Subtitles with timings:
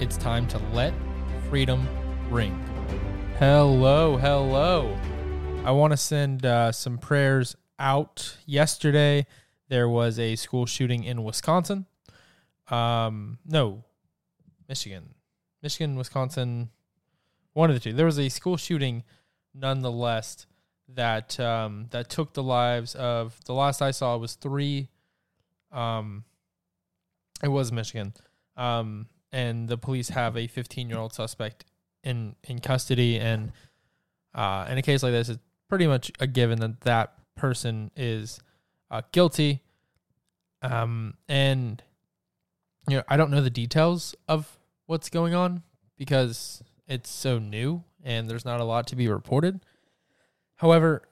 [0.00, 0.94] It's time to let
[1.50, 1.88] freedom
[2.30, 2.52] ring.
[3.40, 4.96] Hello, hello.
[5.64, 8.38] I want to send uh, some prayers out.
[8.46, 9.26] Yesterday,
[9.68, 11.86] there was a school shooting in Wisconsin.
[12.70, 13.82] Um, no,
[14.68, 15.14] Michigan.
[15.64, 16.70] Michigan, Wisconsin,
[17.54, 17.92] one of the two.
[17.92, 19.02] There was a school shooting,
[19.52, 20.46] nonetheless,
[20.94, 23.36] that um, that took the lives of.
[23.46, 24.90] The last I saw was three.
[25.72, 26.22] Um,
[27.42, 28.14] it was Michigan.
[28.56, 31.64] Um, and the police have a 15 year old suspect
[32.02, 33.18] in in custody.
[33.18, 33.52] And
[34.34, 38.40] uh, in a case like this it's pretty much a given that that person is
[38.90, 39.62] uh, guilty.
[40.60, 41.80] Um, and
[42.88, 45.62] you know i don't know the details of what's going on
[45.96, 49.60] because it's so new and there's not a lot to be reported.
[50.56, 51.02] However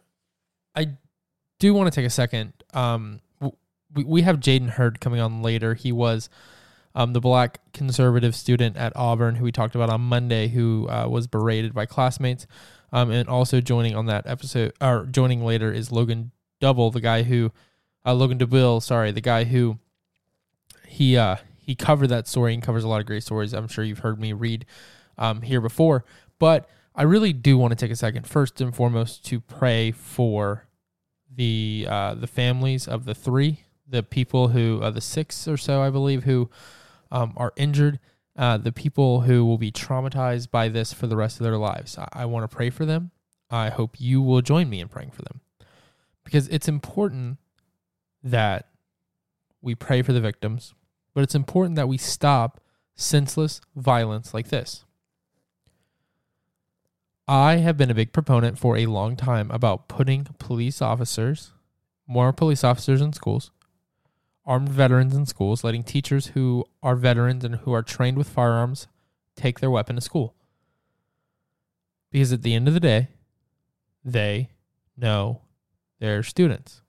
[0.75, 0.89] i
[1.59, 2.53] do want to take a second.
[2.75, 5.75] Um, we, we have jaden heard coming on later.
[5.75, 6.29] He was
[6.97, 11.07] um, the black conservative student at Auburn who we talked about on Monday, who uh,
[11.09, 12.47] was berated by classmates.
[12.91, 16.31] Um, and also joining on that episode, or joining later, is Logan
[16.61, 17.53] Double, the guy who,
[18.07, 19.79] uh, Logan Dubil, sorry, the guy who
[20.87, 23.53] he uh, he covered that story and covers a lot of great stories.
[23.53, 24.65] I'm sure you've heard me read
[25.19, 26.05] um, here before,
[26.39, 30.67] but I really do want to take a second, first and foremost, to pray for
[31.35, 35.83] the uh, the families of the three, the people who, uh, the six or so,
[35.83, 36.49] I believe, who
[37.11, 37.99] um, are injured,
[38.37, 41.97] uh, the people who will be traumatized by this for the rest of their lives.
[41.99, 43.11] I, I want to pray for them.
[43.51, 45.41] I hope you will join me in praying for them
[46.25, 47.39] because it's important
[48.23, 48.69] that
[49.63, 50.75] we pray for the victims,
[51.15, 52.61] but it's important that we stop
[52.97, 54.85] senseless violence like this.
[57.29, 61.53] I have been a big proponent for a long time about putting police officers,
[62.07, 63.51] more police officers in schools,
[64.47, 68.87] armed veterans in schools, letting teachers who are veterans and who are trained with firearms
[69.35, 70.35] take their weapon to school.
[72.11, 73.09] Because at the end of the day,
[74.05, 74.51] they
[74.97, 75.43] know
[75.99, 76.83] their students.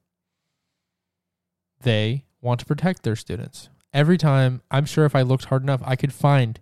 [1.81, 3.69] They want to protect their students.
[3.93, 6.59] Every time, I'm sure if I looked hard enough, I could find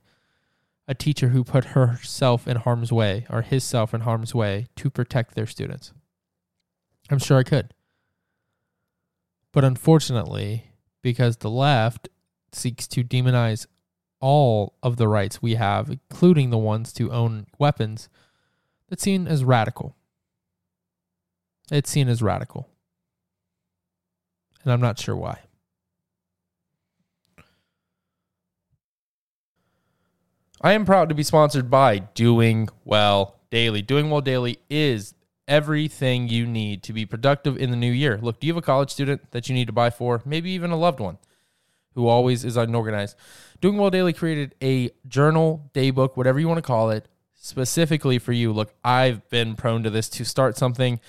[0.88, 4.90] a teacher who put herself in harm's way or his self in harm's way to
[4.90, 5.92] protect their students.
[7.10, 7.74] I'm sure I could.
[9.52, 10.66] But unfortunately,
[11.06, 12.10] because the left
[12.52, 13.68] seeks to demonize
[14.20, 18.10] all of the rights we have, including the ones to own weapons,
[18.90, 19.96] that's seen as radical.
[21.72, 22.70] It's seen as radical.
[24.64, 25.42] And I'm not sure why.
[30.60, 33.84] I am proud to be sponsored by Doing Well Daily.
[33.84, 35.14] Doing Well Daily is
[35.48, 38.20] everything you need to be productive in the new year.
[38.22, 40.22] Look, do you have a college student that you need to buy for?
[40.26, 41.18] Maybe even a loved one
[41.94, 43.16] who always is unorganized.
[43.62, 48.34] Doing Well Daily created a journal, daybook, whatever you want to call it, specifically for
[48.34, 48.52] you.
[48.52, 51.00] Look, I've been prone to this to start something,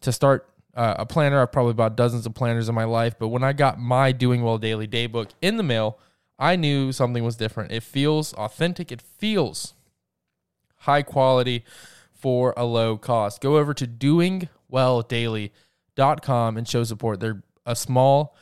[0.00, 1.40] to start uh, a planner.
[1.40, 4.42] I've probably bought dozens of planners in my life, but when I got my Doing
[4.42, 5.98] Well Daily Daybook in the mail,
[6.38, 7.72] I knew something was different.
[7.72, 8.90] It feels authentic.
[8.90, 9.74] It feels
[10.78, 11.64] high quality
[12.18, 13.40] for a low cost.
[13.40, 17.20] Go over to doingwelldaily.com and show support.
[17.20, 18.36] They're a small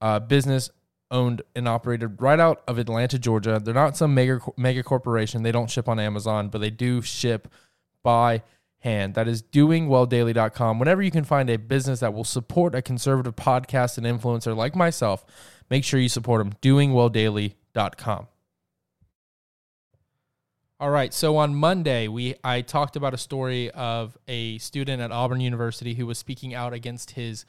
[0.00, 0.70] uh, business
[1.10, 3.60] owned and operated right out of Atlanta, Georgia.
[3.62, 5.42] They're not some mega mega corporation.
[5.42, 7.48] They don't ship on Amazon, but they do ship
[8.02, 8.42] by
[8.80, 9.14] hand.
[9.14, 10.78] That is doingwelldaily.com.
[10.78, 14.74] Whenever you can find a business that will support a conservative podcast and influencer like
[14.74, 15.24] myself,
[15.70, 16.54] make sure you support them.
[16.62, 18.26] doingwelldaily.com.
[20.78, 25.10] All right, so on Monday, we I talked about a story of a student at
[25.10, 27.46] Auburn University who was speaking out against his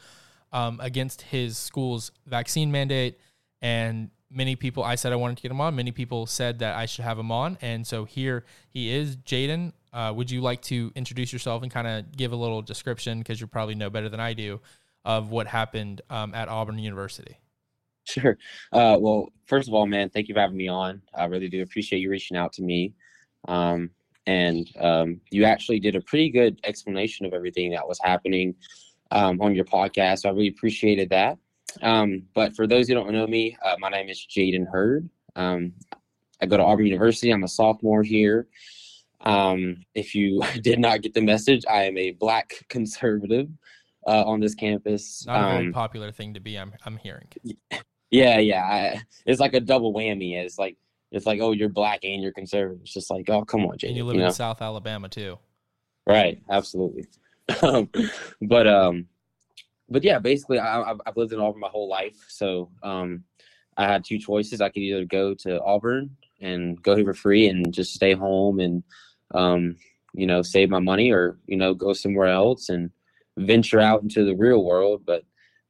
[0.54, 3.20] um, against his school's vaccine mandate
[3.62, 5.76] and many people, I said I wanted to get him on.
[5.76, 7.58] Many people said that I should have him on.
[7.62, 9.16] And so here he is.
[9.18, 13.20] Jaden, uh, would you like to introduce yourself and kind of give a little description,
[13.20, 14.60] because you probably know better than I do,
[15.06, 17.38] of what happened um, at Auburn University?
[18.06, 18.38] Sure.
[18.72, 21.02] Uh, well, first of all, man, thank you for having me on.
[21.14, 22.94] I really do appreciate you reaching out to me.
[23.48, 23.92] Um,
[24.26, 28.56] and um, you actually did a pretty good explanation of everything that was happening
[29.12, 30.20] um, on your podcast.
[30.20, 31.38] So I really appreciated that.
[31.82, 35.10] Um, but for those who don't know me, uh, my name is Jaden Heard.
[35.36, 35.74] Um,
[36.42, 37.32] I go to Auburn University.
[37.32, 38.48] I'm a sophomore here.
[39.22, 43.48] Um, if you did not get the message, I am a black conservative
[44.06, 45.26] uh, on this campus.
[45.26, 46.58] Not a very popular thing to be.
[46.58, 47.28] I'm I'm hearing.
[48.10, 48.64] Yeah, yeah.
[48.64, 50.38] I, it's like a double whammy.
[50.38, 50.78] It's like
[51.12, 52.82] it's like oh, you're black and you're conservative.
[52.82, 53.90] It's just like oh, come on, Jaden.
[53.90, 54.34] And you live you in know?
[54.34, 55.38] South Alabama too.
[56.06, 56.42] Right.
[56.50, 57.06] Absolutely.
[57.64, 57.90] Um,
[58.42, 59.08] but um,
[59.90, 63.24] but yeah, basically, I, have lived in Auburn my whole life, so um,
[63.78, 64.60] I had two choices.
[64.60, 68.60] I could either go to Auburn and go here for free and just stay home
[68.60, 68.84] and
[69.34, 69.78] um,
[70.14, 72.92] you know save my money, or you know go somewhere else and
[73.38, 75.04] venture out into the real world.
[75.06, 75.24] But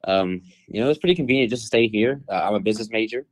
[0.05, 2.21] um, you know, it's pretty convenient just to stay here.
[2.27, 3.25] Uh, I'm a business major,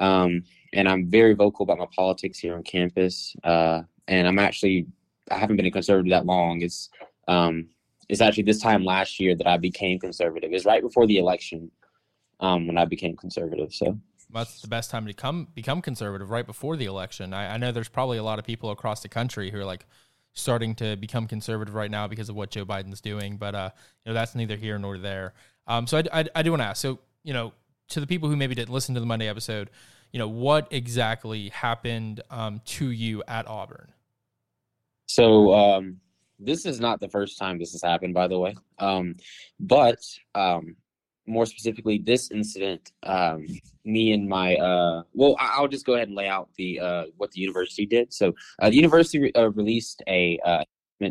[0.00, 0.42] um,
[0.72, 3.36] and I'm very vocal about my politics here on campus.
[3.44, 4.86] Uh, and I'm actually
[5.30, 6.62] I haven't been a conservative that long.
[6.62, 6.88] It's
[7.28, 7.68] um,
[8.08, 10.52] it's actually this time last year that I became conservative.
[10.52, 11.70] It's right before the election
[12.40, 13.72] um, when I became conservative.
[13.72, 13.98] So
[14.30, 17.32] that's the best time to come become conservative right before the election.
[17.32, 19.86] I, I, know there's probably a lot of people across the country who are like
[20.32, 23.70] starting to become conservative right now because of what Joe Biden's doing, but uh,
[24.04, 25.34] you know that's neither here nor there.
[25.66, 26.80] Um, so I, I, I do want to ask.
[26.80, 27.52] So you know,
[27.88, 29.70] to the people who maybe didn't listen to the Monday episode,
[30.12, 33.92] you know, what exactly happened um, to you at Auburn?
[35.06, 36.00] So um,
[36.38, 38.56] this is not the first time this has happened, by the way.
[38.78, 39.16] Um,
[39.58, 39.98] but
[40.34, 40.76] um,
[41.26, 43.46] more specifically, this incident, um,
[43.84, 47.30] me and my uh, well, I'll just go ahead and lay out the uh, what
[47.32, 48.12] the university did.
[48.12, 50.64] So uh, the university re- uh, released a uh,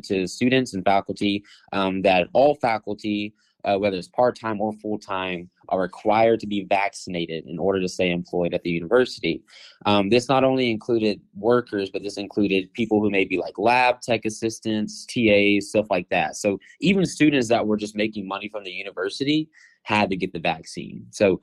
[0.03, 1.43] to students and faculty
[1.73, 3.33] um, that all faculty
[3.65, 7.79] uh, whether it's part time or full time, are required to be vaccinated in order
[7.79, 9.41] to stay employed at the university.
[9.85, 14.01] Um, this not only included workers, but this included people who may be like lab
[14.01, 16.35] tech assistants, TAs, stuff like that.
[16.35, 19.49] So even students that were just making money from the university
[19.83, 21.05] had to get the vaccine.
[21.11, 21.39] So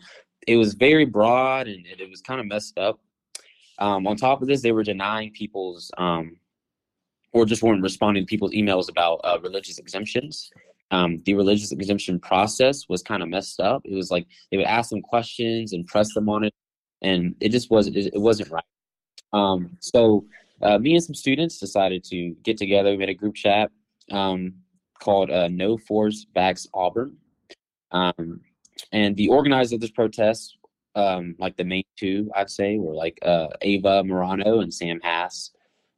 [0.46, 3.00] it was very broad and it, was kind of messed up.
[3.78, 6.36] Um, on top of this, they were denying people's um,
[7.32, 10.50] or just weren't responding to people's emails about uh, religious exemptions
[10.90, 13.82] um, the religious exemption process was kind of messed up.
[13.84, 16.54] It was like they would ask them questions and press them on it,
[17.02, 18.64] and it just wasn't it, it wasn't right.
[19.32, 20.24] Um, so
[20.62, 22.90] uh, me and some students decided to get together.
[22.90, 23.70] We made a group chat
[24.10, 24.54] um,
[24.98, 27.16] called uh, No Force Backs Auburn,
[27.92, 28.40] um,
[28.92, 30.56] and the organizers of this protest,
[30.94, 35.50] um, like the main two, I'd say, were like uh, Ava Morano and Sam Hass,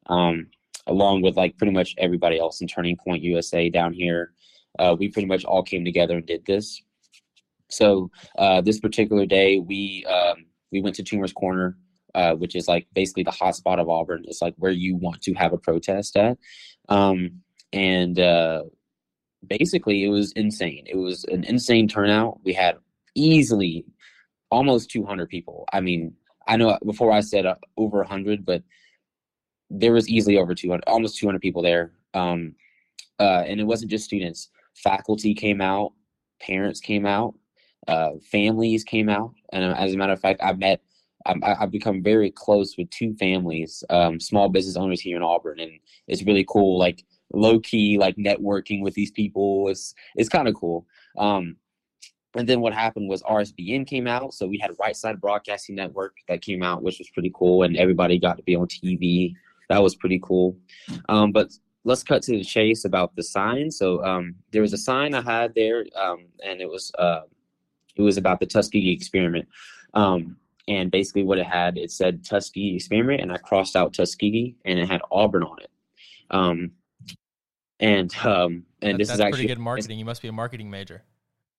[0.06, 0.49] um,
[0.88, 4.32] along with like pretty much everybody else in Turning Point USA down here
[4.79, 6.83] uh, we pretty much all came together and did this.
[7.69, 11.77] So uh, this particular day, we um, we went to Toomer's Corner,
[12.15, 14.25] uh, which is like basically the hot spot of Auburn.
[14.27, 16.39] It's like where you want to have a protest at,
[16.89, 17.41] um,
[17.73, 18.62] and uh,
[19.47, 20.85] basically it was insane.
[20.87, 22.41] It was an insane turnout.
[22.45, 22.77] We had
[23.15, 23.85] easily
[24.50, 25.65] almost 200 people.
[25.73, 26.15] I mean,
[26.47, 28.62] I know before I said uh, over 100, but
[29.71, 31.93] there was easily over 200, almost 200 people there.
[32.15, 32.55] Um,
[33.21, 35.93] uh, and it wasn't just students faculty came out,
[36.41, 37.35] parents came out,
[37.89, 40.81] uh, families came out, and uh, as a matter of fact, I met.
[41.27, 45.61] I, have become very close with two families, um, small business owners here in Auburn,
[45.61, 45.73] and
[46.09, 46.79] it's really cool.
[46.79, 49.69] Like low key, like networking with these people.
[49.69, 50.87] It's it's kind of cool.
[51.19, 51.57] Um,
[52.35, 56.15] and then what happened was RSBN came out, so we had Right Side Broadcasting Network
[56.27, 59.35] that came out, which was pretty cool, and everybody got to be on TV
[59.71, 60.59] that was pretty cool.
[61.09, 61.53] Um, but
[61.84, 63.70] let's cut to the chase about the sign.
[63.70, 67.22] So um, there was a sign I had there, um, and it was uh,
[67.96, 69.49] it was about the Tuskegee experiment.
[69.94, 70.37] Um,
[70.68, 74.78] and basically, what it had, it said Tuskegee experiment, and I crossed out Tuskegee, and
[74.78, 75.70] it had Auburn on it.
[76.30, 76.72] Um,
[77.80, 79.99] and um, and That- this is actually pretty good marketing.
[79.99, 81.02] You must be a marketing major.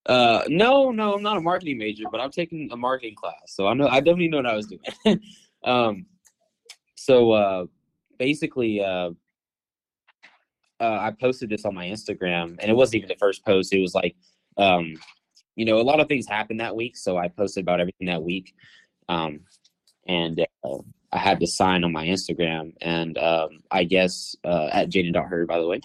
[0.06, 3.68] uh, no, no, I'm not a marketing major, but I'm taking a marketing class, so
[3.68, 5.20] I know I definitely know what I was doing.
[5.64, 6.06] um,
[6.96, 7.66] so uh,
[8.18, 9.12] basically, uh,
[10.82, 13.74] uh, I posted this on my Instagram, and it wasn't even the first post.
[13.74, 14.16] It was like,
[14.58, 14.96] um,
[15.56, 18.24] you know, a lot of things happened that week, so I posted about everything that
[18.24, 18.56] week.
[19.08, 19.42] Um,
[20.08, 20.78] and uh,
[21.14, 25.60] I had the sign on my Instagram, and um, I guess uh, at Jaden.Heard, by
[25.60, 25.82] the way.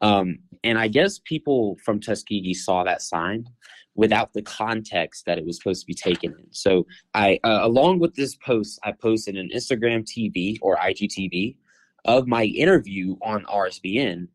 [0.00, 3.48] Um, and I guess people from Tuskegee saw that sign
[3.94, 6.46] without the context that it was supposed to be taken in.
[6.50, 11.56] So I, uh, along with this post, I posted an Instagram TV or IGTV
[12.04, 14.28] of my interview on RSBN.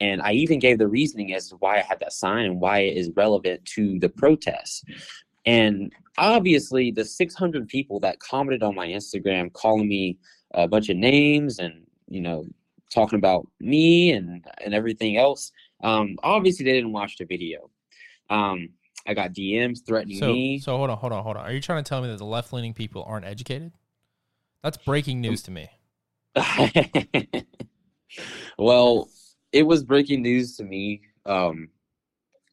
[0.00, 2.80] And I even gave the reasoning as to why I had that sign and why
[2.80, 4.84] it is relevant to the protest.
[5.46, 10.18] And obviously, the 600 people that commented on my Instagram calling me
[10.52, 12.44] a bunch of names and, you know,
[12.92, 15.50] talking about me and, and everything else,
[15.82, 17.70] um, obviously they didn't watch the video.
[18.28, 18.70] Um,
[19.06, 20.58] I got DMs threatening So, me.
[20.58, 21.44] so hold on, hold on, hold on.
[21.46, 23.72] Are you trying to tell me that the left leaning people aren't educated?
[24.62, 25.68] That's breaking news to me.
[28.58, 29.08] well,
[29.52, 31.68] it was breaking news to me um,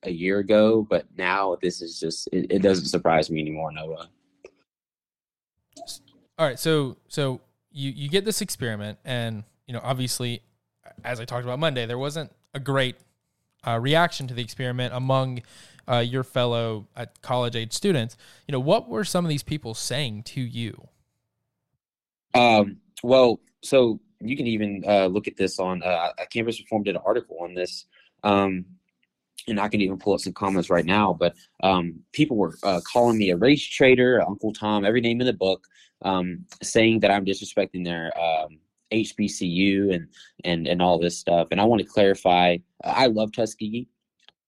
[0.04, 4.10] a year ago, but now this is just it, it doesn't surprise me anymore, Noah.
[6.38, 10.42] All right, so so you you get this experiment, and you know obviously,
[11.04, 12.96] as I talked about Monday, there wasn't a great
[13.66, 15.42] uh, reaction to the experiment among
[15.88, 18.18] uh, your fellow uh, college age students.
[18.48, 20.88] You know, what were some of these people saying to you?
[22.34, 26.84] Um, well, so you can even uh, look at this on uh, uh, Campus Reform
[26.84, 27.86] did an article on this,
[28.24, 28.66] um,
[29.48, 31.14] and I can even pull up some comments right now.
[31.14, 35.28] But um, people were uh, calling me a race traitor, Uncle Tom, every name in
[35.28, 35.66] the book,
[36.04, 38.60] um, saying that I'm disrespecting their um,
[38.92, 40.08] HBCU and
[40.46, 41.48] and and all this stuff.
[41.52, 43.88] And I want to clarify: I love Tuskegee.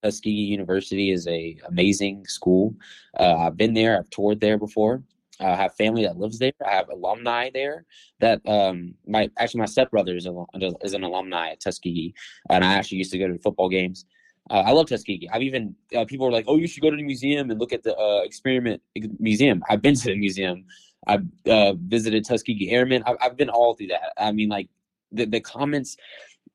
[0.03, 2.75] Tuskegee University is a amazing school.
[3.19, 3.97] Uh, I've been there.
[3.97, 5.03] I've toured there before.
[5.39, 6.53] I have family that lives there.
[6.65, 7.85] I have alumni there.
[8.19, 10.45] That um, my actually my stepbrother is, a,
[10.81, 12.13] is an alumni at Tuskegee,
[12.49, 14.05] and I actually used to go to football games.
[14.49, 15.29] Uh, I love Tuskegee.
[15.31, 17.73] I've even uh, people are like, "Oh, you should go to the museum and look
[17.73, 18.81] at the uh, experiment
[19.19, 20.65] museum." I've been to the museum.
[21.07, 23.03] I've uh, visited Tuskegee Airmen.
[23.05, 24.13] I've, I've been all through that.
[24.17, 24.69] I mean, like
[25.11, 25.97] the the comments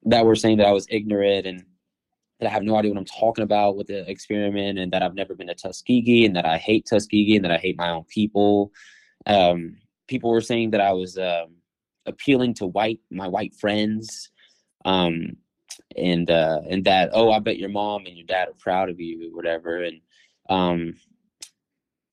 [0.05, 1.65] that were saying that I was ignorant and
[2.41, 5.15] that I have no idea what I'm talking about with the experiment, and that I've
[5.15, 8.05] never been to Tuskegee, and that I hate Tuskegee, and that I hate my own
[8.05, 8.73] people.
[9.27, 9.77] Um,
[10.09, 11.57] people were saying that I was um,
[12.07, 14.31] appealing to white my white friends,
[14.87, 15.37] um,
[15.97, 18.99] and uh, and that oh, I bet your mom and your dad are proud of
[18.99, 19.83] you, or whatever.
[19.83, 20.01] And
[20.49, 20.95] um,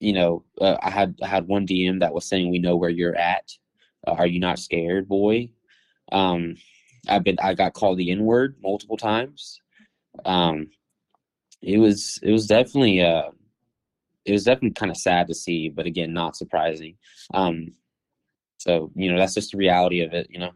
[0.00, 2.90] you know, uh, I had I had one DM that was saying, "We know where
[2.90, 3.50] you're at.
[4.06, 5.48] Uh, are you not scared, boy?"
[6.12, 6.56] Um,
[7.08, 9.62] I've been I got called the N word multiple times
[10.24, 10.66] um
[11.62, 13.30] it was it was definitely uh
[14.24, 16.96] it was definitely kind of sad to see but again not surprising
[17.34, 17.68] um
[18.58, 20.50] so you know that's just the reality of it you know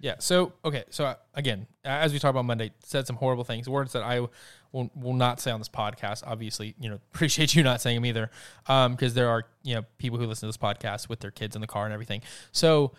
[0.00, 0.14] Yeah.
[0.20, 0.84] So okay.
[0.90, 4.20] So uh, again, as we talked about Monday, said some horrible things, words that I
[4.20, 6.22] will, will not say on this podcast.
[6.26, 8.30] Obviously, you know, appreciate you not saying them either,
[8.66, 11.60] because there are you know people who listen to this podcast with their kids in
[11.60, 12.22] the car and everything.
[12.52, 12.92] So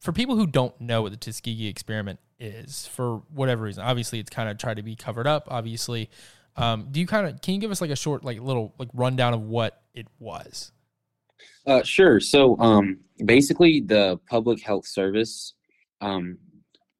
[0.00, 4.30] for people who don't know what the Tuskegee experiment is, for whatever reason, obviously it's
[4.30, 5.46] kind of tried to be covered up.
[5.50, 6.10] Obviously,
[6.56, 8.88] um, do you kind of can you give us like a short like little like
[8.94, 10.72] rundown of what it was?
[11.66, 12.18] Uh, sure.
[12.20, 15.54] So, um, basically, the Public Health Service,
[16.00, 16.38] um,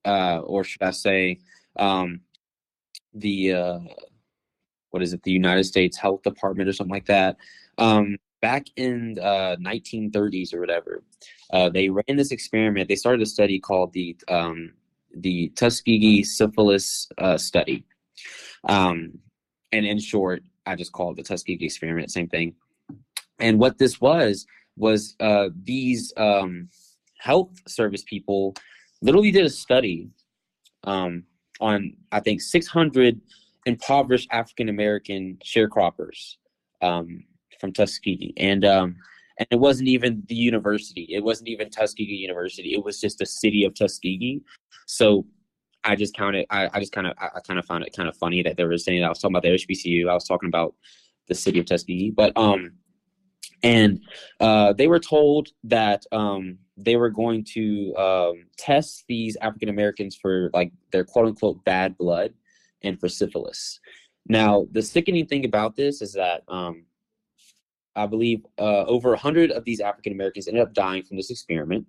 [0.04, 1.40] uh, or should I say,
[1.76, 2.20] um,
[3.14, 3.78] the uh,
[4.90, 5.22] what is it?
[5.22, 7.36] The United States Health Department or something like that.
[7.78, 11.02] Um, back in uh, 1930s or whatever,
[11.52, 12.88] uh, they ran this experiment.
[12.88, 14.72] They started a study called the um,
[15.14, 17.84] the Tuskegee syphilis uh, study.
[18.68, 19.18] Um,
[19.72, 22.10] and in short, I just call it the Tuskegee experiment.
[22.10, 22.54] Same thing.
[23.40, 26.68] And what this was was uh, these um,
[27.18, 28.54] health service people
[29.02, 30.08] literally did a study
[30.84, 31.24] um,
[31.60, 33.20] on I think 600
[33.66, 36.36] impoverished African American sharecroppers
[36.82, 37.24] um,
[37.60, 38.96] from Tuskegee, and um,
[39.40, 41.06] and it wasn't even the university.
[41.08, 42.74] It wasn't even Tuskegee University.
[42.74, 44.42] It was just the city of Tuskegee.
[44.86, 45.24] So
[45.82, 46.44] I just counted.
[46.50, 48.58] I, I just kind of I, I kind of found it kind of funny that
[48.58, 50.10] they were saying I was talking about the HBCU.
[50.10, 50.74] I was talking about
[51.26, 52.72] the city of Tuskegee, but um,
[53.62, 54.00] and
[54.40, 60.16] uh, they were told that um, they were going to um, test these African Americans
[60.16, 62.34] for like their quote unquote bad blood
[62.82, 63.80] and for syphilis.
[64.28, 66.84] Now, the sickening thing about this is that um,
[67.96, 71.86] I believe uh, over 100 of these African Americans ended up dying from this experiment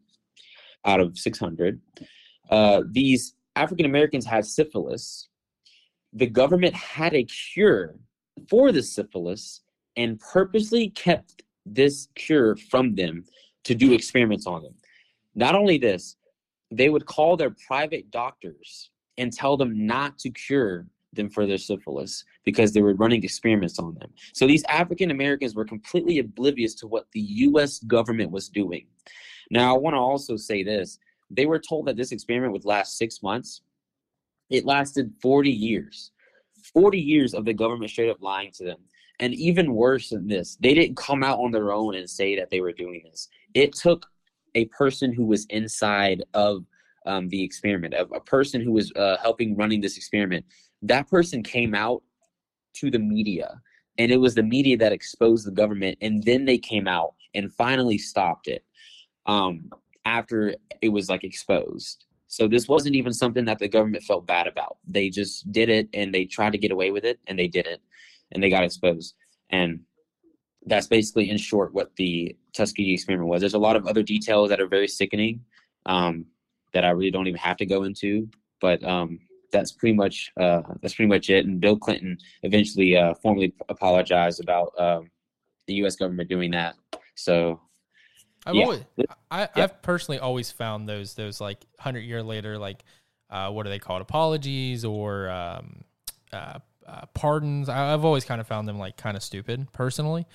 [0.85, 1.79] out of 600.
[2.49, 5.29] Uh, these African Americans had syphilis.
[6.13, 7.95] The government had a cure
[8.49, 9.61] for the syphilis
[9.95, 13.25] and purposely kept this cure from them
[13.63, 14.73] to do experiments on them.
[15.35, 16.15] Not only this,
[16.71, 21.57] they would call their private doctors and tell them not to cure them for their
[21.57, 24.09] syphilis because they were running experiments on them.
[24.33, 28.87] So these African Americans were completely oblivious to what the US government was doing.
[29.49, 30.99] Now, I want to also say this
[31.29, 33.61] they were told that this experiment would last six months.
[34.49, 36.11] It lasted 40 years.
[36.73, 38.79] 40 years of the government straight up lying to them.
[39.19, 42.49] And even worse than this, they didn't come out on their own and say that
[42.49, 43.29] they were doing this.
[43.53, 44.07] It took
[44.55, 46.65] a person who was inside of
[47.05, 50.45] um, the experiment, a, a, person who was uh, helping running this experiment.
[50.81, 52.03] That person came out
[52.75, 53.61] to the media,
[53.97, 57.53] and it was the media that exposed the government, and then they came out and
[57.53, 58.65] finally stopped it
[59.25, 59.69] um,
[60.05, 62.05] after it was like exposed.
[62.27, 64.77] So this wasn't even something that the government felt bad about.
[64.87, 67.81] They just did it, and they tried to get away with it, and they didn't
[68.31, 69.15] and they got exposed.
[69.49, 69.81] And
[70.65, 73.41] that's basically, in short, what the Tuskegee experiment was.
[73.41, 75.41] There's a lot of other details that are very sickening
[75.85, 76.25] um,
[76.73, 79.19] that I really don't even have to go into, but um,
[79.51, 81.45] that's pretty much uh, that's pretty much it.
[81.45, 85.09] And Bill Clinton eventually uh, formally apologized about um,
[85.67, 85.95] the U.S.
[85.95, 86.75] government doing that.
[87.15, 87.59] So
[88.45, 88.63] I've yeah.
[88.63, 88.83] always,
[89.29, 92.83] I, have personally always found those those like hundred year later like
[93.29, 95.83] uh, what are they called apologies or um,
[96.33, 97.69] uh, uh, pardons.
[97.69, 100.25] I, have always kind of found them like kind of stupid personally.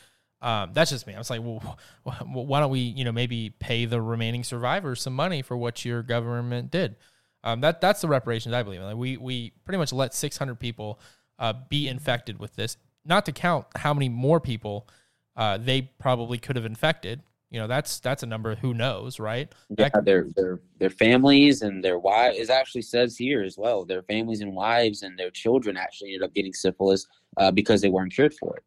[0.40, 1.14] Um, that's just me.
[1.14, 1.78] I was like, well,
[2.24, 6.02] why don't we, you know, maybe pay the remaining survivors some money for what your
[6.02, 6.96] government did?
[7.44, 8.86] Um, that that's the reparations I believe in.
[8.86, 11.00] Like we we pretty much let 600 people
[11.38, 14.88] uh, be infected with this, not to count how many more people
[15.36, 17.22] uh, they probably could have infected.
[17.50, 19.52] You know that's that's a number who knows right?
[19.78, 24.02] Yeah their their their families and their wives it actually says here as well their
[24.02, 28.12] families and wives and their children actually ended up getting syphilis uh, because they weren't
[28.12, 28.64] cured for it.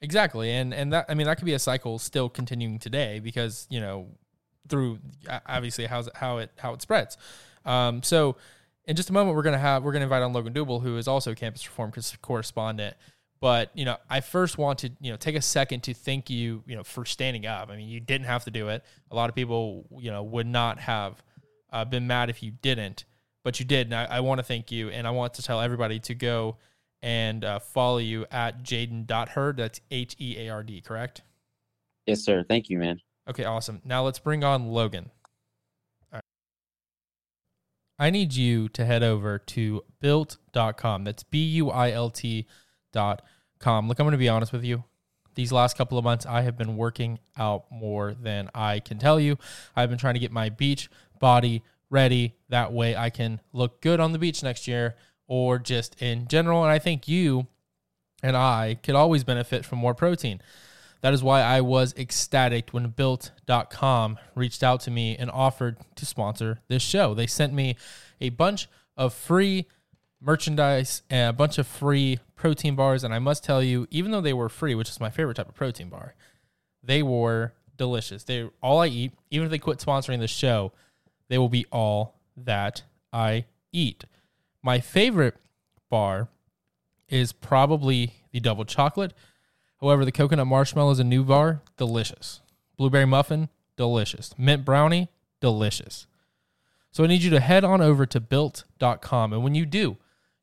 [0.00, 3.66] Exactly and and that i mean that could be a cycle still continuing today because
[3.68, 4.08] you know
[4.68, 4.98] through
[5.46, 7.18] obviously how's it, how it how it spreads
[7.64, 8.36] um, so
[8.86, 11.08] in just a moment we're gonna have we're gonna invite on logan Dubil, who is
[11.08, 12.96] also campus reform correspondent
[13.44, 16.62] but you know, I first want to you know take a second to thank you
[16.66, 17.68] you know for standing up.
[17.68, 18.82] I mean, you didn't have to do it.
[19.10, 21.22] A lot of people you know would not have
[21.70, 23.04] uh, been mad if you didn't,
[23.42, 23.88] but you did.
[23.88, 26.56] And I, I want to thank you, and I want to tell everybody to go
[27.02, 29.58] and uh, follow you at Jaden.Heard.
[29.58, 31.20] That's H E A R D, correct?
[32.06, 32.46] Yes, sir.
[32.48, 32.98] Thank you, man.
[33.28, 33.82] Okay, awesome.
[33.84, 35.10] Now let's bring on Logan.
[37.98, 41.04] I need you to head over to built.com.
[41.04, 42.46] That's B U I L T
[42.92, 43.22] dot
[43.58, 43.88] com.
[43.88, 44.84] Look, I'm going to be honest with you.
[45.34, 49.18] These last couple of months, I have been working out more than I can tell
[49.18, 49.36] you.
[49.74, 52.34] I've been trying to get my beach body ready.
[52.48, 54.94] That way I can look good on the beach next year
[55.26, 56.62] or just in general.
[56.62, 57.46] And I think you
[58.22, 60.40] and I could always benefit from more protein.
[61.04, 66.06] That is why I was ecstatic when built.com reached out to me and offered to
[66.06, 67.12] sponsor this show.
[67.12, 67.76] They sent me
[68.22, 69.66] a bunch of free
[70.18, 73.04] merchandise and a bunch of free protein bars.
[73.04, 75.50] And I must tell you, even though they were free, which is my favorite type
[75.50, 76.14] of protein bar,
[76.82, 78.24] they were delicious.
[78.24, 79.12] They all I eat.
[79.30, 80.72] Even if they quit sponsoring the show,
[81.28, 84.06] they will be all that I eat.
[84.62, 85.36] My favorite
[85.90, 86.28] bar
[87.10, 89.12] is probably the double chocolate.
[89.80, 92.40] However, the coconut marshmallow is a new bar, delicious.
[92.76, 94.34] Blueberry muffin, delicious.
[94.38, 95.08] Mint brownie,
[95.40, 96.06] delicious.
[96.90, 99.32] So I need you to head on over to built.com.
[99.32, 99.96] And when you do,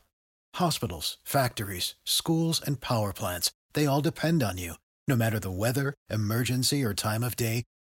[0.56, 4.74] Hospitals, factories, schools, and power plants, they all depend on you.
[5.06, 7.64] No matter the weather, emergency, or time of day,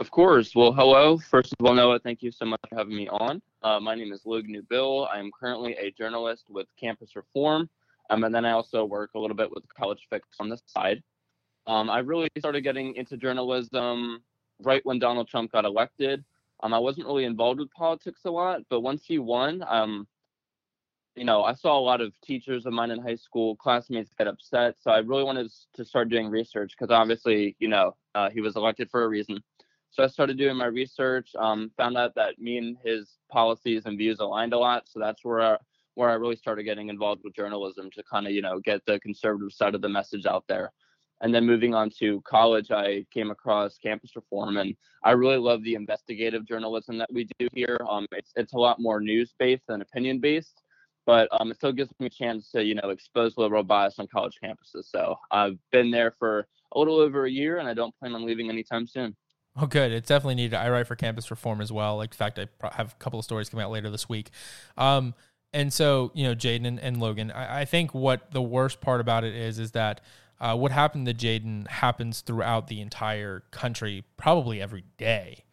[0.00, 0.56] Of course.
[0.56, 1.18] Well, hello.
[1.18, 3.40] First of all, Noah, thank you so much for having me on.
[3.62, 5.08] Uh, my name is Logan Dubil.
[5.08, 7.70] I am currently a journalist with Campus Reform,
[8.10, 11.00] um, and then I also work a little bit with College Fix on the side.
[11.68, 14.24] Um, I really started getting into journalism
[14.64, 16.24] right when Donald Trump got elected.
[16.60, 20.08] Um, I wasn't really involved with politics a lot, but once he won, um,
[21.14, 24.26] you know, I saw a lot of teachers of mine in high school, classmates get
[24.26, 24.74] upset.
[24.80, 28.56] So I really wanted to start doing research because obviously, you know, uh, he was
[28.56, 29.38] elected for a reason.
[29.94, 33.96] So I started doing my research, um, found out that me and his policies and
[33.96, 34.88] views aligned a lot.
[34.88, 35.56] So that's where I,
[35.94, 38.98] where I really started getting involved with journalism to kind of you know get the
[38.98, 40.72] conservative side of the message out there.
[41.20, 45.62] And then moving on to college, I came across campus reform, and I really love
[45.62, 47.78] the investigative journalism that we do here.
[47.88, 50.60] Um, it's it's a lot more news based than opinion based,
[51.06, 54.08] but um, it still gives me a chance to you know expose liberal bias on
[54.08, 54.90] college campuses.
[54.90, 58.26] So I've been there for a little over a year, and I don't plan on
[58.26, 59.14] leaving anytime soon.
[59.56, 59.92] Oh, good.
[59.92, 60.56] It's definitely needed.
[60.56, 61.96] I write for Campus Reform as well.
[61.96, 64.30] Like, in fact, I have a couple of stories coming out later this week.
[64.76, 65.14] Um,
[65.52, 69.00] and so, you know, Jaden and, and, Logan, I, I, think what the worst part
[69.00, 70.00] about it is, is that
[70.40, 75.44] uh, what happened to Jaden happens throughout the entire country, probably every day.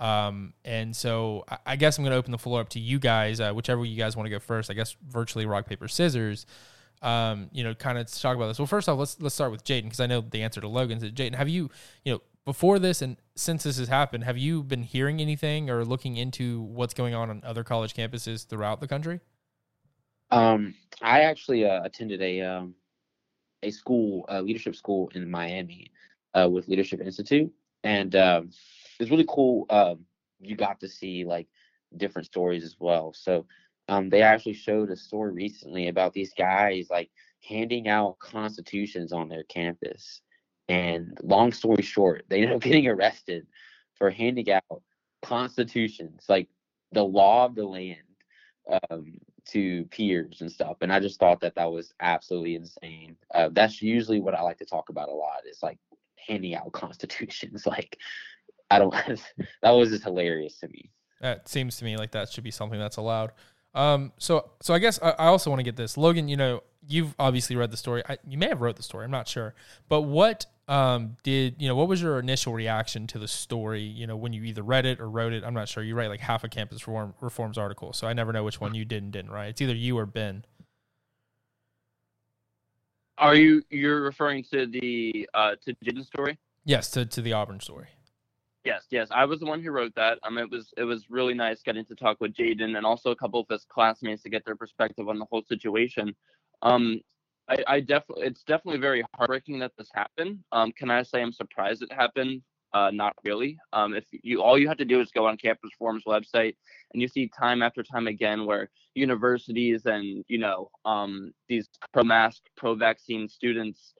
[0.00, 2.98] Um, and so I, I guess I'm going to open the floor up to you
[2.98, 4.70] guys, uh, whichever you guys want to go first.
[4.70, 6.46] I guess virtually rock paper scissors.
[7.00, 8.58] Um, you know, kind of talk about this.
[8.58, 11.04] Well, first off, let's let's start with Jaden because I know the answer to Logan's.
[11.04, 11.70] Jaden, have you,
[12.04, 15.84] you know, before this and since this has happened, have you been hearing anything or
[15.84, 19.20] looking into what's going on on other college campuses throughout the country?
[20.30, 22.74] Um, I actually uh, attended a um,
[23.62, 25.90] a school, a leadership school in Miami,
[26.34, 27.52] uh, with Leadership Institute,
[27.82, 28.50] and um,
[29.00, 29.66] it's really cool.
[29.70, 30.04] Um,
[30.40, 31.48] you got to see like
[31.96, 33.12] different stories as well.
[33.14, 33.46] So
[33.88, 37.10] um, they actually showed a story recently about these guys like
[37.46, 40.20] handing out constitutions on their campus
[40.68, 43.46] and long story short, they ended up getting arrested
[43.94, 44.82] for handing out
[45.22, 46.48] constitutions, like
[46.92, 47.98] the law of the land,
[48.90, 49.14] um,
[49.46, 50.78] to peers and stuff.
[50.80, 53.16] And I just thought that that was absolutely insane.
[53.34, 55.40] Uh, that's usually what I like to talk about a lot.
[55.48, 55.78] Is like
[56.16, 57.66] handing out constitutions.
[57.66, 57.98] Like
[58.70, 58.94] I don't.
[59.62, 60.90] that was just hilarious to me.
[61.20, 63.32] That seems to me like that should be something that's allowed.
[63.74, 66.28] Um, so so I guess I, I also want to get this, Logan.
[66.28, 68.02] You know, you've obviously read the story.
[68.08, 69.04] I, you may have wrote the story.
[69.04, 69.54] I'm not sure,
[69.88, 71.76] but what um, did you know?
[71.76, 73.82] What was your initial reaction to the story?
[73.82, 75.44] You know, when you either read it or wrote it.
[75.44, 75.82] I'm not sure.
[75.82, 78.74] You write like half a campus reform, reforms article, so I never know which one
[78.74, 79.50] you did and didn't write.
[79.50, 80.44] It's either you or Ben.
[83.18, 86.38] Are you you're referring to the uh, to Jaden's story?
[86.64, 87.88] Yes, to to the Auburn story.
[88.64, 90.18] Yes, yes, I was the one who wrote that.
[90.22, 93.16] Um, it was it was really nice getting to talk with Jaden and also a
[93.16, 96.16] couple of his classmates to get their perspective on the whole situation.
[96.64, 97.00] Um,
[97.48, 100.38] I, I definitely, it's definitely very heartbreaking that this happened.
[100.50, 102.42] Um, can I say I'm surprised it happened?
[102.72, 103.56] Uh, not really.
[103.72, 106.56] Um, if you all you have to do is go on Campus Reform's website,
[106.92, 112.42] and you see time after time again where universities and you know um, these pro-mask,
[112.56, 113.94] pro-vaccine students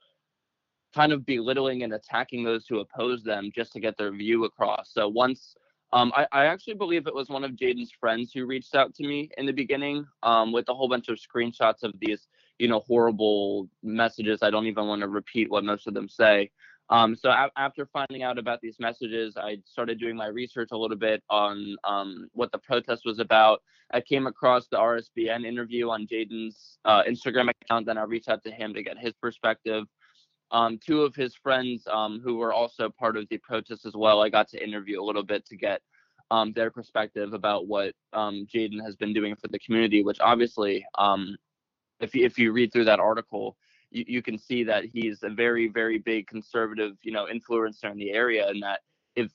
[0.92, 4.90] kind of belittling and attacking those who oppose them just to get their view across.
[4.92, 5.54] So once
[5.92, 9.06] um, I, I, actually believe it was one of Jaden's friends who reached out to
[9.06, 12.26] me in the beginning um, with a whole bunch of screenshots of these,
[12.58, 14.42] you know, horrible messages.
[14.42, 16.50] I don't even want to repeat what most of them say.
[16.90, 20.76] Um, so a- after finding out about these messages, I started doing my research a
[20.76, 23.62] little bit on um, what the protest was about.
[23.92, 27.86] I came across the RSBN interview on Jaden's uh, Instagram account.
[27.86, 29.84] Then I reached out to him to get his perspective
[30.50, 34.22] um, two of his friends um, who were also part of the protest as well.
[34.22, 35.80] I got to interview a little bit to get
[36.30, 40.84] um, their perspective about what um, Jaden has been doing for the community, which obviously,
[42.04, 43.56] if you, if you read through that article,
[43.90, 47.98] you, you can see that he's a very very big conservative, you know, influencer in
[47.98, 48.80] the area, and that
[49.16, 49.30] if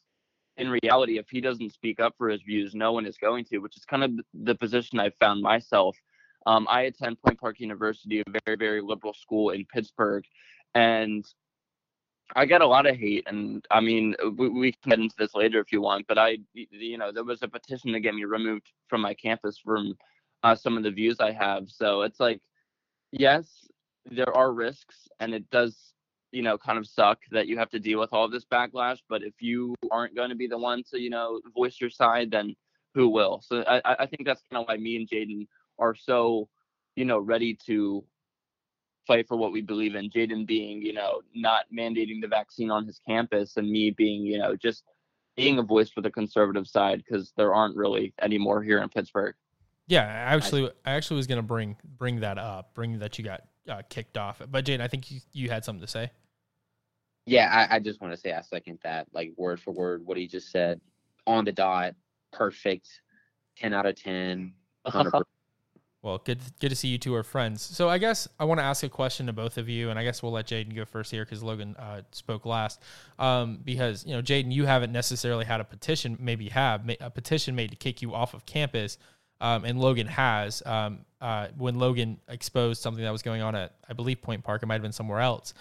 [0.57, 3.59] in reality, if he doesn't speak up for his views, no one is going to,
[3.59, 5.95] which is kind of the position I've found myself.
[6.45, 10.23] Um, I attend Point Park University, a very, very liberal school in Pittsburgh,
[10.73, 11.25] and
[12.35, 15.33] I get a lot of hate, and I mean, we, we can get into this
[15.33, 16.05] later if you want.
[16.07, 19.57] But I, you know, there was a petition to get me removed from my campus
[19.57, 19.95] from
[20.43, 21.69] uh, some of the views I have.
[21.69, 22.39] So it's like,
[23.11, 23.67] yes,
[24.09, 25.93] there are risks, and it does,
[26.31, 28.99] you know, kind of suck that you have to deal with all this backlash.
[29.07, 32.31] But if you aren't going to be the one to, you know, voice your side,
[32.31, 32.55] then
[32.95, 33.41] who will?
[33.45, 36.49] So I, I think that's kind of why me and Jaden are so,
[36.95, 38.03] you know, ready to
[39.05, 40.09] fight for what we believe in.
[40.09, 44.37] Jaden being, you know, not mandating the vaccine on his campus, and me being, you
[44.39, 44.83] know, just
[45.35, 48.89] being a voice for the conservative side because there aren't really any more here in
[48.89, 49.35] Pittsburgh.
[49.89, 53.41] Yeah, I actually, I actually was gonna bring bring that up, bring that you got
[53.67, 54.39] uh, kicked off.
[54.49, 56.11] But Jaden, I think you, you had something to say.
[57.25, 60.17] Yeah, I, I just want to say I second that, like word for word, what
[60.17, 60.79] he just said,
[61.27, 61.95] on the dot,
[62.31, 62.87] perfect,
[63.57, 65.23] ten out of ten, 100
[66.01, 67.61] Well, good good to see you two are friends.
[67.61, 70.03] So I guess I want to ask a question to both of you, and I
[70.05, 72.81] guess we'll let Jaden go first here because Logan uh, spoke last.
[73.17, 77.53] Um, because you know, Jaden, you haven't necessarily had a petition, maybe have a petition
[77.53, 78.97] made to kick you off of campus,
[79.41, 80.61] um, and Logan has.
[80.65, 84.63] Um, uh, when Logan exposed something that was going on at, I believe, Point Park,
[84.63, 85.53] it might have been somewhere else.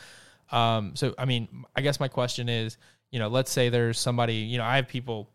[0.51, 2.79] Um, so I mean, I guess my question is,
[3.11, 5.31] you know, let's say there's somebody, you know, I have people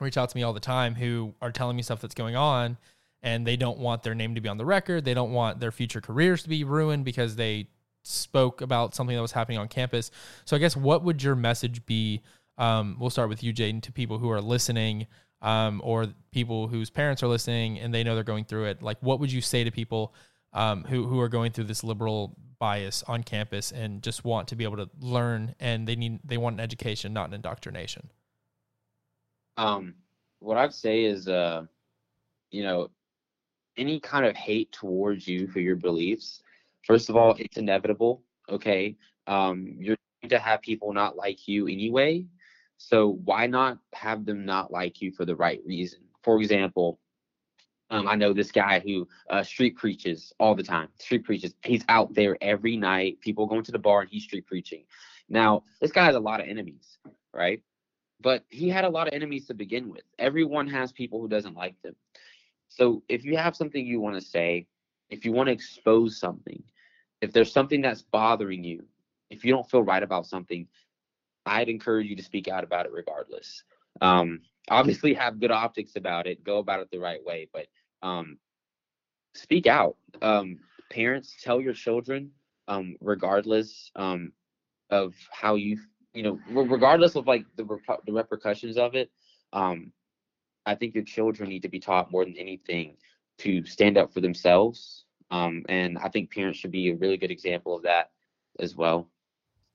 [0.00, 2.76] reach out to me all the time who are telling me stuff that's going on
[3.22, 5.04] and they don't want their name to be on the record.
[5.04, 7.68] They don't want their future careers to be ruined because they
[8.02, 10.10] spoke about something that was happening on campus.
[10.44, 12.20] So I guess what would your message be?
[12.58, 15.06] Um, we'll start with you, Jaden, to people who are listening
[15.42, 18.82] um, or people whose parents are listening and they know they're going through it.
[18.82, 20.14] Like, what would you say to people
[20.54, 24.56] um, who who are going through this liberal bias on campus and just want to
[24.56, 28.08] be able to learn and they need they want an education, not an indoctrination?
[29.56, 29.94] Um,
[30.38, 31.64] what I'd say is, uh,
[32.50, 32.88] you know,
[33.76, 36.42] any kind of hate towards you for your beliefs,
[36.86, 38.22] first of all, it's inevitable.
[38.48, 38.96] Okay.
[39.26, 42.24] Um, you're going to have people not like you anyway.
[42.84, 46.00] So why not have them not like you for the right reason?
[46.24, 46.98] For example,
[47.90, 50.88] um, I know this guy who uh, street preaches all the time.
[50.98, 51.54] Street preaches.
[51.64, 53.20] He's out there every night.
[53.20, 54.82] People going to the bar and he's street preaching.
[55.28, 56.98] Now, this guy has a lot of enemies,
[57.32, 57.62] right?
[58.20, 60.02] But he had a lot of enemies to begin with.
[60.18, 61.94] Everyone has people who doesn't like them.
[62.68, 64.66] So if you have something you want to say,
[65.08, 66.60] if you want to expose something,
[67.20, 68.84] if there's something that's bothering you,
[69.30, 70.66] if you don't feel right about something,
[71.46, 73.64] I'd encourage you to speak out about it regardless.
[74.00, 77.66] Um, obviously, have good optics about it, go about it the right way, but
[78.02, 78.38] um,
[79.34, 79.96] speak out.
[80.20, 80.58] Um,
[80.90, 82.30] parents, tell your children,
[82.68, 84.32] um, regardless um,
[84.90, 85.78] of how you,
[86.14, 87.64] you know, regardless of like the,
[88.06, 89.10] the repercussions of it.
[89.52, 89.92] Um,
[90.64, 92.96] I think your children need to be taught more than anything
[93.38, 95.04] to stand up for themselves.
[95.30, 98.10] Um, and I think parents should be a really good example of that
[98.58, 99.08] as well.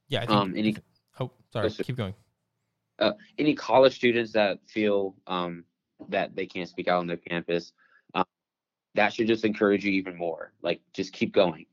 [0.07, 0.21] Yeah.
[0.21, 0.77] I think, um, any,
[1.61, 1.69] sorry.
[1.69, 2.13] Keep going.
[2.99, 5.63] Uh, any college students that feel um,
[6.09, 7.73] that they can't speak out on their campus,
[8.15, 8.25] um,
[8.95, 10.53] that should just encourage you even more.
[10.61, 11.65] Like, just keep going.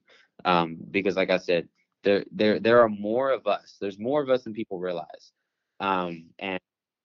[0.45, 1.69] Um, because, like I said,
[2.03, 3.77] there, there, there are more of us.
[3.81, 5.33] There's more of us than people realize.
[5.81, 6.61] Um, and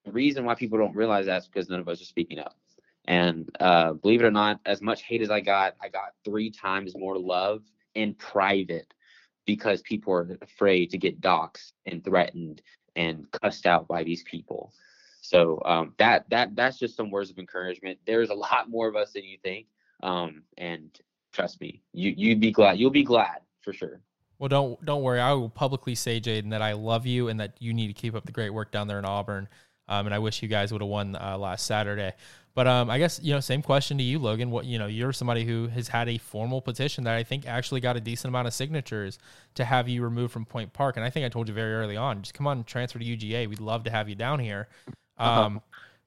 [0.06, 2.58] the reason why people don't realize that is because none of us are speaking up.
[3.06, 6.52] And uh, believe it or not, as much hate as I got, I got three
[6.52, 7.64] times more love
[7.96, 8.94] in private
[9.50, 12.62] because people are afraid to get doxxed and threatened
[12.96, 14.72] and cussed out by these people.
[15.22, 17.98] So um, that that that's just some words of encouragement.
[18.06, 19.66] There's a lot more of us than you think,
[20.04, 20.92] um, and
[21.34, 22.78] trust me, you you'd be glad.
[22.78, 24.02] You'll be glad for sure.
[24.38, 25.20] Well, don't don't worry.
[25.20, 28.14] I will publicly say, Jaden, that I love you and that you need to keep
[28.14, 29.50] up the great work down there in Auburn.
[29.88, 32.14] Um, and I wish you guys would have won uh, last Saturday.
[32.56, 34.52] But um, I guess you know, same question to you, Logan.
[34.52, 37.80] What you know, you're somebody who has had a formal petition that I think actually
[37.80, 39.20] got a decent amount of signatures
[39.56, 40.98] to have you removed from Point Park.
[40.98, 43.48] And I think I told you very early on, just come on, transfer to UGA.
[43.48, 44.68] We'd love to have you down here.
[45.20, 45.42] Uh-huh.
[45.42, 45.62] Um,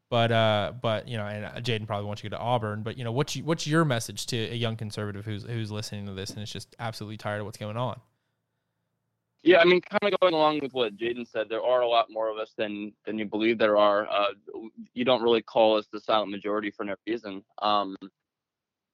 [0.08, 2.82] but uh, but you know, and uh, Jaden probably wants you to go to Auburn.
[2.82, 6.06] But you know, what's you, what's your message to a young conservative who's who's listening
[6.06, 8.00] to this and is just absolutely tired of what's going on?
[9.44, 12.06] Yeah, I mean, kind of going along with what Jaden said, there are a lot
[12.10, 14.08] more of us than than you believe there are.
[14.08, 14.28] Uh,
[14.94, 17.42] you don't really call us the silent majority for no reason.
[17.60, 17.96] Um,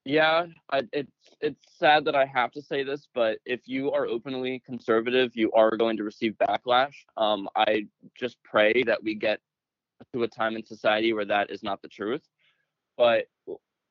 [0.06, 4.06] yeah, I, it's it's sad that I have to say this, but if you are
[4.06, 6.94] openly conservative, you are going to receive backlash.
[7.18, 9.40] Um, I just pray that we get
[10.14, 12.22] to a time in society where that is not the truth.
[12.96, 13.26] But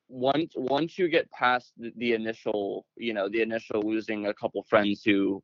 [0.08, 4.62] once once you get past the, the initial, you know, the initial losing a couple
[4.64, 5.40] friends who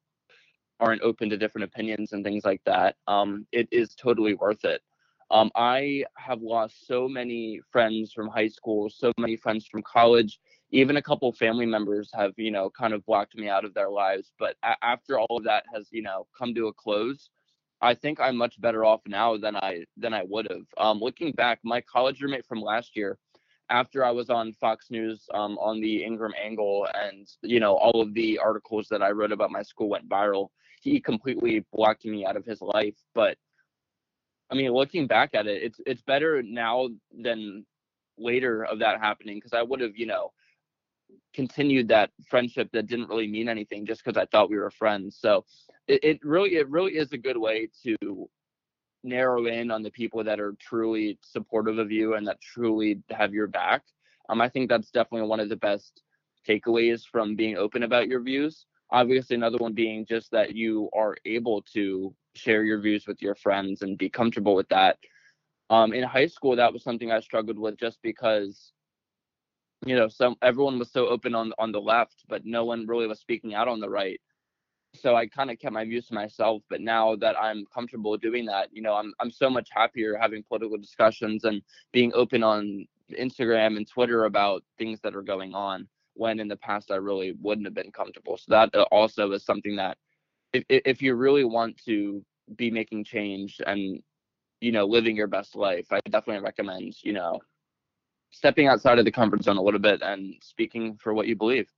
[0.85, 4.83] aren't open to different opinions and things like that, um, it is totally worth it.
[5.31, 10.39] Um, I have lost so many friends from high school, so many friends from college.
[10.71, 13.89] Even a couple family members have, you know, kind of blocked me out of their
[13.89, 14.33] lives.
[14.39, 17.31] But a- after all of that has, you know, come to a close,
[17.81, 20.67] I think I'm much better off now than I than I would have.
[20.77, 23.19] Um, looking back, my college roommate from last year,
[23.71, 28.01] after I was on Fox News um, on the Ingraham Angle, and you know all
[28.03, 30.49] of the articles that I wrote about my school went viral.
[30.85, 32.95] He completely blocked me out of his life.
[33.15, 33.39] But
[34.51, 37.65] I mean, looking back at it, it's it's better now than
[38.19, 40.31] later of that happening because I would have, you know,
[41.33, 45.17] continued that friendship that didn't really mean anything just because I thought we were friends.
[45.19, 45.47] So
[45.89, 48.29] it, it really it really is a good way to
[49.03, 53.33] narrow in on the people that are truly supportive of you and that truly have
[53.33, 53.85] your back.
[54.29, 56.03] Um, I think that's definitely one of the best
[56.47, 58.67] takeaways from being open about your views.
[58.95, 63.35] Obviously, another one being just that you are able to share your views with your
[63.35, 64.99] friends and be comfortable with that.
[65.69, 68.73] Um, in high school, that was something I struggled with just because
[69.85, 73.07] you know some everyone was so open on on the left but no one really
[73.07, 74.21] was speaking out on the right
[74.95, 78.47] so i kind of kept my views to myself but now that i'm comfortable doing
[78.47, 81.61] that you know i'm i'm so much happier having political discussions and
[81.93, 82.87] being open on
[83.19, 87.35] instagram and twitter about things that are going on when in the past i really
[87.41, 89.97] wouldn't have been comfortable so that uh, also is something that
[90.53, 92.25] if if you really want to
[92.57, 94.03] be making change and
[94.61, 97.41] you know living your best life i definitely recommend you know
[98.35, 101.69] stepping outside of the comfort zone a little bit and speaking for what you believe.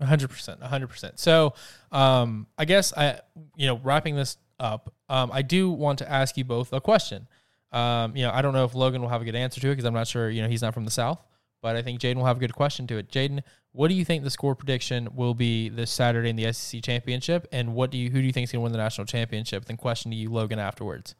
[0.00, 0.60] 100%.
[0.60, 1.18] 100%.
[1.18, 1.54] So,
[1.90, 3.20] um, I guess I,
[3.56, 7.26] you know, wrapping this up, um, I do want to ask you both a question.
[7.72, 9.72] Um, you know, I don't know if Logan will have a good answer to it
[9.72, 11.22] because I'm not sure, you know, he's not from the South,
[11.62, 13.10] but I think Jaden will have a good question to it.
[13.10, 13.42] Jaden,
[13.72, 17.46] what do you think the score prediction will be this Saturday in the SEC championship?
[17.52, 19.64] And what do you, who do you think is going to win the national championship?
[19.64, 21.14] Then question to you, Logan, afterwards.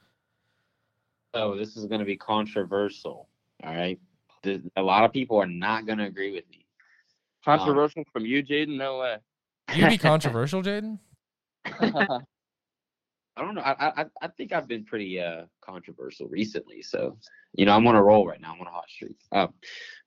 [1.34, 3.28] Oh, this is going to be controversial.
[3.62, 4.00] All right
[4.76, 6.66] a lot of people are not going to agree with me.
[7.44, 8.76] Controversial um, from you, Jaden?
[8.76, 9.16] No way.
[9.74, 10.98] You be controversial, Jaden?
[11.64, 13.62] I don't know.
[13.62, 16.82] I, I I think I've been pretty uh controversial recently.
[16.82, 17.16] So
[17.54, 18.52] you know I'm on a roll right now.
[18.52, 19.16] I'm on a hot streak.
[19.32, 19.54] Um,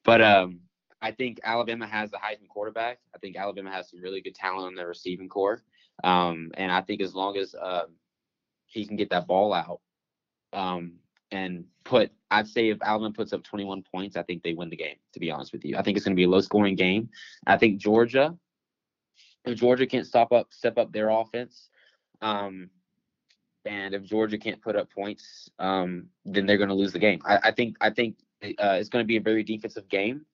[0.03, 0.59] but um,
[1.01, 2.99] I think Alabama has the Heisman quarterback.
[3.13, 5.61] I think Alabama has some really good talent on their receiving corps.
[6.03, 7.95] Um, and I think as long as um,
[8.65, 9.81] he can get that ball out,
[10.53, 10.93] um,
[11.31, 14.75] and put I'd say if Alabama puts up 21 points, I think they win the
[14.75, 15.75] game, to be honest with you.
[15.77, 17.09] I think it's going to be a low scoring game.
[17.45, 18.35] I think Georgia,
[19.45, 21.69] if Georgia can't stop up, step up their offense,
[22.21, 22.69] um,
[23.65, 27.21] and if Georgia can't put up points, um, then they're going to lose the game.
[27.25, 30.25] I, I think I think uh, it's going to be a very defensive game.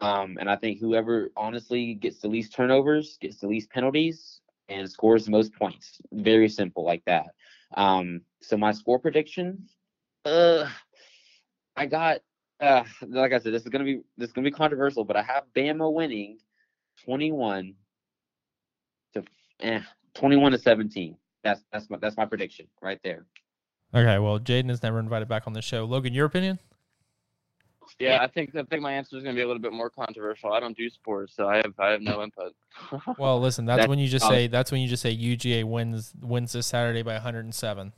[0.00, 4.88] Um, and I think whoever honestly gets the least turnovers, gets the least penalties, and
[4.88, 6.00] scores the most points.
[6.12, 7.26] Very simple like that.
[7.74, 9.68] Um, so my score prediction
[10.24, 10.68] uh,
[11.76, 12.20] I got
[12.60, 15.22] uh, like I said, this is gonna be this is gonna be controversial, but I
[15.22, 16.38] have Bama winning
[17.04, 17.74] 21
[19.14, 19.24] to
[19.60, 19.80] eh,
[20.14, 21.16] 21 to 17.
[21.44, 23.26] That's that's my that's my prediction right there.
[23.94, 25.84] Okay, well, Jaden is never invited back on the show.
[25.84, 26.58] Logan, your opinion?
[27.98, 29.90] Yeah, I think I think my answer is going to be a little bit more
[29.90, 30.52] controversial.
[30.52, 32.54] I don't do sports, so I have I have no input.
[33.18, 36.12] well, listen, that's, that's when you just say that's when you just say UGA wins
[36.20, 37.92] wins this Saturday by 107.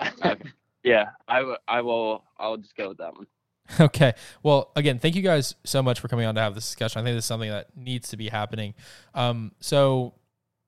[0.00, 0.36] okay.
[0.84, 2.24] Yeah, I, w- I will.
[2.38, 3.26] I'll just go with that one.
[3.80, 4.14] Okay.
[4.42, 7.02] Well, again, thank you guys so much for coming on to have this discussion.
[7.02, 8.72] I think this is something that needs to be happening.
[9.14, 10.14] Um, so,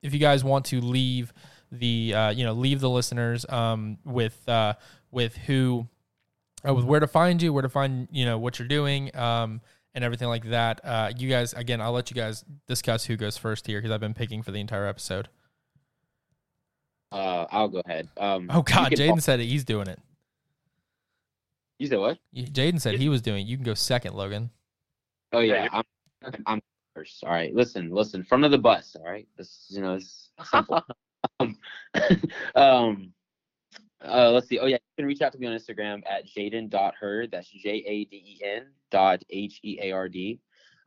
[0.02, 1.32] if you guys want to leave
[1.72, 4.74] the, uh, you know, leave the listeners um, with uh,
[5.10, 5.88] with who,
[6.66, 9.60] uh, with where to find you, where to find, you know, what you're doing, um,
[9.94, 10.80] and everything like that.
[10.84, 14.00] Uh, you guys, again, I'll let you guys discuss who goes first here because I've
[14.00, 15.28] been picking for the entire episode.
[17.12, 18.08] Uh, I'll go ahead.
[18.16, 19.46] Um, oh God, Jaden said it.
[19.46, 19.98] He's doing it.
[21.78, 22.18] You said what?
[22.34, 23.46] Jaden said he was doing.
[23.46, 23.48] it.
[23.48, 24.50] You can go second, Logan.
[25.32, 25.84] Oh yeah, I'm,
[26.46, 26.60] I'm
[26.94, 27.24] first.
[27.24, 28.22] All right, listen, listen.
[28.22, 28.96] Front of the bus.
[28.98, 30.82] All right, this you know it's simple.
[31.40, 31.56] um,
[32.54, 33.12] um,
[34.04, 34.58] uh, let's see.
[34.58, 37.30] Oh yeah, you can reach out to me on Instagram at jaden.heard.
[37.30, 40.40] That's J A D E N dot H E A R D.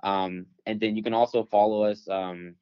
[0.04, 2.08] Um, and then you can also follow us.
[2.10, 2.56] Um,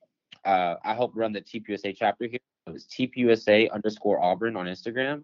[0.46, 2.40] uh, I help run the TPUSA chapter here.
[2.68, 5.24] It's TPUSA underscore Auburn on Instagram.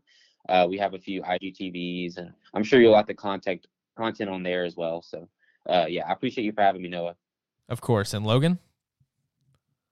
[0.49, 4.43] Uh, we have a few IGTVs, and I'm sure you'll have the contact content on
[4.43, 5.01] there as well.
[5.01, 5.27] So,
[5.69, 7.15] uh, yeah, I appreciate you for having me, Noah.
[7.69, 8.59] Of course, and Logan.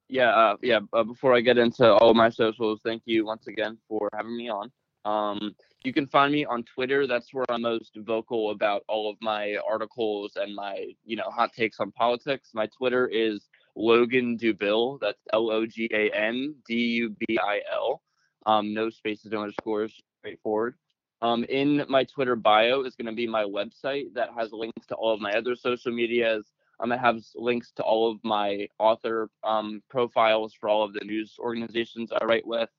[0.07, 0.79] Yeah, uh, yeah.
[0.93, 4.49] Uh, before I get into all my socials, thank you once again for having me
[4.49, 4.71] on.
[5.05, 7.05] Um, you can find me on Twitter.
[7.05, 11.53] That's where I'm most vocal about all of my articles and my, you know, hot
[11.53, 12.49] takes on politics.
[12.53, 14.99] My Twitter is Logan Dubil.
[14.99, 18.01] That's L O G A N D U B I L.
[18.47, 20.75] Um, no spaces, no underscores straightforward.
[21.21, 24.95] Um, in my Twitter bio is going to be my website that has links to
[24.95, 26.51] all of my other social medias.
[26.79, 31.05] Um, it has links to all of my author um, profiles for all of the
[31.05, 32.69] news organizations I write with.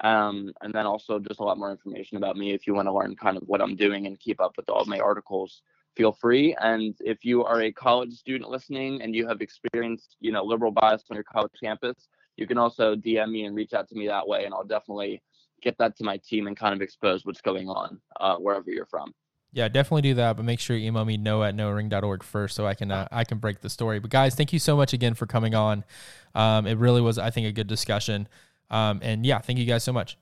[0.00, 2.92] Um, and then also just a lot more information about me if you want to
[2.92, 5.62] learn kind of what I'm doing and keep up with all my articles.
[5.96, 6.54] Feel free.
[6.60, 10.70] And if you are a college student listening and you have experienced, you know, liberal
[10.70, 14.06] bias on your college campus, you can also DM me and reach out to me
[14.06, 15.20] that way, and I'll definitely
[15.60, 18.86] get that to my team and kind of expose what's going on uh, wherever you're
[18.86, 19.12] from.
[19.52, 22.66] Yeah, definitely do that, but make sure you email me no at noring.org first so
[22.66, 23.98] I can uh, I can break the story.
[23.98, 25.84] But guys, thank you so much again for coming on.
[26.34, 28.28] Um, it really was, I think, a good discussion.
[28.70, 30.18] Um, and yeah, thank you guys so much.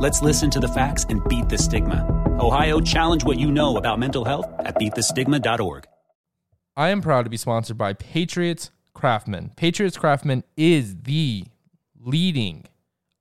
[0.00, 2.06] Let's listen to the facts and beat the stigma.
[2.38, 5.88] Ohio, challenge what you know about mental health at beatthestigma.org.
[6.76, 9.50] I am proud to be sponsored by Patriots Craftsman.
[9.56, 11.46] Patriots Craftsman is the
[11.98, 12.66] leading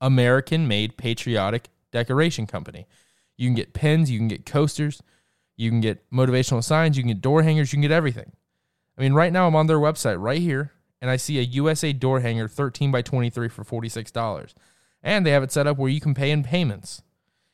[0.02, 2.86] American made patriotic decoration company.
[3.38, 5.02] You can get pins, you can get coasters,
[5.56, 8.34] you can get motivational signs, you can get door hangers, you can get everything.
[8.96, 11.92] I mean, right now I'm on their website right here, and I see a USA
[11.92, 14.54] door hanger 13 by 23 for $46.
[15.04, 17.02] And they have it set up where you can pay in payments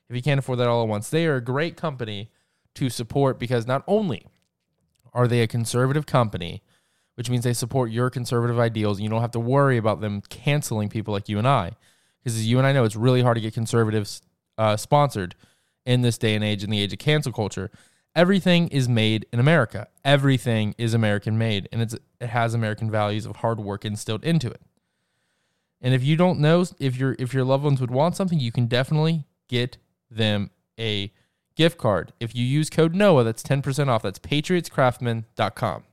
[0.09, 1.09] if you can't afford that all at once.
[1.09, 2.29] They are a great company
[2.75, 4.27] to support because not only
[5.13, 6.61] are they a conservative company,
[7.15, 10.21] which means they support your conservative ideals and you don't have to worry about them
[10.21, 11.73] canceling people like you and I.
[12.23, 14.21] Because as you and I know, it's really hard to get conservatives
[14.57, 15.35] uh, sponsored
[15.85, 17.69] in this day and age, in the age of cancel culture.
[18.15, 19.87] Everything is made in America.
[20.05, 24.49] Everything is American made, and it's it has American values of hard work instilled into
[24.49, 24.61] it.
[25.83, 28.53] And if you don't know if your if your loved ones would want something, you
[28.53, 29.77] can definitely get
[30.09, 31.11] them a
[31.55, 32.13] gift card.
[32.19, 34.01] If you use code NOAH, that's 10% off.
[34.01, 35.83] That's patriotscraftsman.com.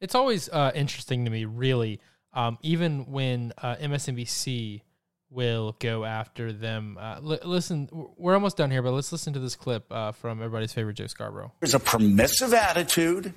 [0.00, 2.00] It's always uh, interesting to me, really,
[2.34, 4.82] um, even when uh, MSNBC
[5.30, 6.98] will go after them.
[7.00, 7.88] Uh, l- listen,
[8.18, 11.06] we're almost done here, but let's listen to this clip uh, from everybody's favorite Joe
[11.06, 11.52] Scarborough.
[11.60, 13.32] There's a permissive attitude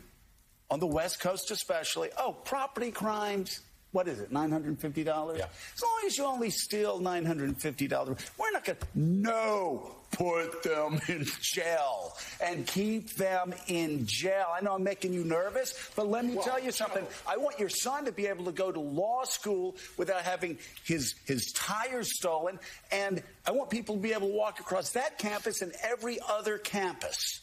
[0.69, 2.09] on the West Coast, especially.
[2.17, 3.61] Oh, property crimes
[3.91, 5.37] what is it, $950?
[5.37, 5.45] Yeah.
[5.75, 11.25] As long as you only steal $950, we're not going to, no, put them in
[11.41, 14.47] jail and keep them in jail.
[14.53, 17.05] I know I'm making you nervous, but let me well, tell you something.
[17.27, 21.15] I want your son to be able to go to law school without having his,
[21.25, 22.59] his tires stolen,
[22.91, 26.57] and I want people to be able to walk across that campus and every other
[26.57, 27.41] campus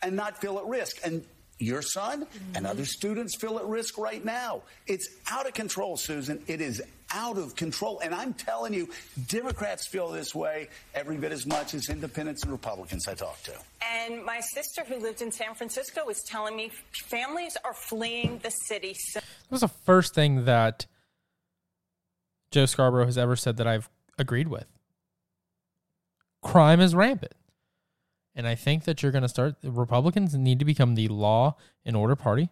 [0.00, 0.96] and not feel at risk.
[1.04, 1.24] And
[1.62, 2.56] your son mm-hmm.
[2.56, 4.62] and other students feel at risk right now.
[4.86, 6.42] It's out of control, Susan.
[6.46, 6.82] It is
[7.12, 8.00] out of control.
[8.02, 8.88] And I'm telling you,
[9.28, 13.52] Democrats feel this way every bit as much as independents and Republicans I talk to.
[13.82, 16.70] And my sister, who lived in San Francisco, was telling me
[17.08, 18.96] families are fleeing the city.
[19.14, 20.86] That was the first thing that
[22.50, 23.88] Joe Scarborough has ever said that I've
[24.18, 24.66] agreed with.
[26.42, 27.32] Crime is rampant.
[28.34, 31.96] And I think that you're going to start, Republicans need to become the law and
[31.96, 32.48] order party,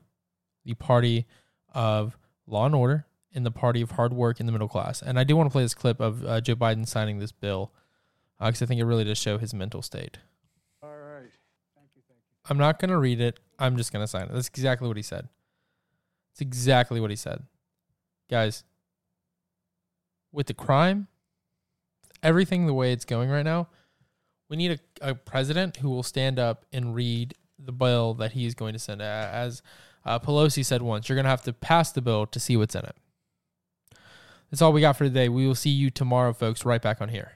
[0.64, 1.26] the party
[1.74, 5.01] of law and order, and the party of hard work in the middle class.
[5.01, 7.72] And I do want to play this clip of uh, Joe Biden signing this bill
[8.39, 10.18] because uh, I think it really does show his mental state.
[10.83, 11.31] All right.
[11.76, 12.03] Thank you.
[12.09, 12.51] Thank you.
[12.51, 13.39] I'm not going to read it.
[13.59, 14.33] I'm just going to sign it.
[14.33, 15.28] That's exactly what he said.
[16.33, 17.45] It's exactly what he said.
[18.28, 18.64] Guys,
[20.33, 21.09] with the crime,
[22.22, 23.68] everything the way it's going right now,
[24.51, 28.44] we need a, a president who will stand up and read the bill that he
[28.44, 29.01] is going to send.
[29.01, 29.62] As
[30.05, 32.74] uh, Pelosi said once, you're going to have to pass the bill to see what's
[32.74, 32.96] in it.
[34.51, 35.28] That's all we got for today.
[35.28, 37.32] We will see you tomorrow, folks, right back on here.